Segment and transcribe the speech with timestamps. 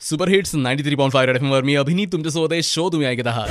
[0.00, 3.26] Super hits ninety three point five F वर मी अभिनीत तुमच्यासोबत आहे शो तुम्ही ऐकत
[3.26, 3.48] आहात.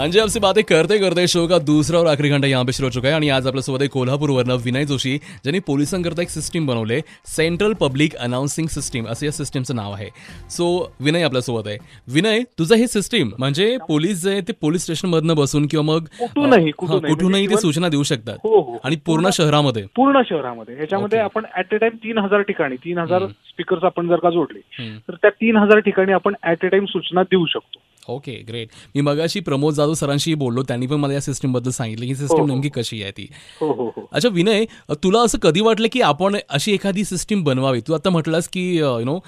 [0.00, 2.86] हाँ जी आपसे बातें करते करते शो का दूसरा और आखरी घंटा यहाँ पे शुरू
[2.86, 7.00] हो चुका है। आणि आज आपल्यासोबत आहे कोल्हापूरवरनं विनय जोशी ज्यांनी पोलिसांकरता एक सिस्टीम बनवले
[7.28, 10.08] सेंट्रल पब्लिक अनाउन्सिंग सिस्टीम असं या सिस्टीमचं नाव आहे
[10.50, 10.68] सो
[11.00, 11.76] विनय आपल्यासोबत आहे
[12.14, 16.70] विनय तुझं हे सिस्टीम म्हणजे पोलीस जे आहे ते पोलीस स्टेशनमधनं बसून किंवा मग कुठूनही,
[16.70, 18.38] ते म्हणजे सूचना देऊ शकतात.
[18.44, 18.78] हो, हो.
[18.84, 19.84] आणि पूर्ण शहरामध्ये?
[19.96, 20.76] पूर्ण शहरामध्ये.
[20.76, 21.18] ह्याच्यामध्ये.
[21.18, 24.60] आपण ऍट ए टाइम तीन हजार ठिकाणी तीन हजार स्पीकर्स आपण जर का जोडले.
[25.08, 27.78] तर त्या तीन हजार ठिकाणी आपण ऍट ए टाइम सूचना देऊ शकतो.
[28.10, 30.62] ओके ग्रेट मी मगाशी प्रमोद जाधव सरांशी बोललो.
[30.62, 32.06] त्यांनी पण मला या सिस्टीमबद्दल सांगितलं.
[32.06, 32.52] की सिस्टीम हो, हो.
[32.52, 33.28] नेमकी कशी आहे ती?
[33.60, 34.64] हो अच्छा विनय
[35.02, 37.80] तुला असं कधी वाटलं की आपण अशी एखादी सिस्टीम बनवावी?
[37.80, 39.18] तू आता म्हटलास की यु नो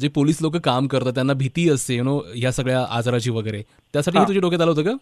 [0.00, 3.62] जे पोलीस लोक काम करतात त्यांना भीती असते यु नो ह्या सगळ्या आजाराची वगैरे.
[3.94, 4.18] त्यासाठी.
[4.18, 4.96] तुझ्या डोक्यात आलं होतं का?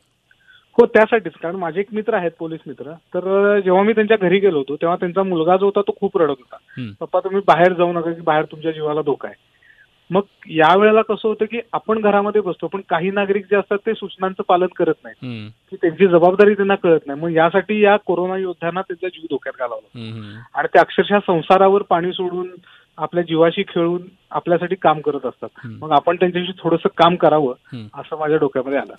[0.79, 1.33] हो त्यासाठीच.
[1.43, 2.93] कारण माझे एक मित्र आहेत पोलीस मित्र.
[3.15, 6.41] तर जेव्हा मी त्यांच्या घरी गेलो होतो तेव्हा त्यांचा मुलगा जो होता तो खूप रडत
[6.41, 6.57] होता.
[7.01, 9.49] पप्पा तुम्ही बाहेर जाऊ नका की बाहेर तुमच्या जीवाला धोका आहे.
[10.11, 14.43] मग यावेळेला कसं होतं की आपण घरामध्ये बसतो पण काही नागरिक जे असतात ते सूचनांचं
[14.49, 18.81] पालन करत नाहीत हम्म, की त्यांची जबाबदारी त्यांना कळत नाही मग यासाठी या कोरोना योद्ध्यांना
[18.81, 20.41] त्यांचा जीव धोक्यात घालावला.
[20.55, 22.49] आणि ते अक्षरशः संसारावर पाणी सोडून
[22.99, 25.67] आपल्या जीवाशी खेळून आपल्यासाठी काम करत असतात.
[25.67, 27.55] मग आपण त्यांच्याशी थोडंसं काम करावं.
[27.95, 28.95] असं माझ्या डोक्यामध्ये आलं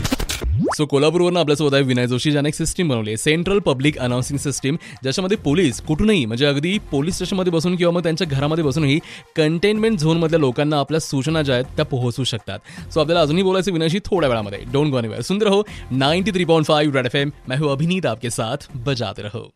[0.76, 3.16] सो कोल्हापूरवरून आपल्यासोबत आहे विनय जोशी ज्याने एक सिस्टीम बनवली आहे.
[3.16, 8.26] सेंट्रल पब्लिक अनाउन्सिंग सिस्टीम ज्याच्यामध्ये पोलीस कुठूनही म्हणजे अगदी पोलीस स्टेशनमध्ये बसून किंवा मग त्यांच्या
[8.26, 8.98] घरामध्ये बसूनही
[9.36, 12.58] कंटेनमेंट झोनमधल्या लोकांना आपल्या सूचना ज्या आहेत त्या पोहोचू शकतात.
[12.94, 14.64] सो आपल्याला अजूनही बोलायचं विनयशी थोड्या वेळामध्ये.
[14.72, 18.06] डोंट गो एनिवेअर सुंदर हो ninety three point five red F M मैं हूं अभिनीत
[18.06, 19.52] आपके साथ बजाते रहो.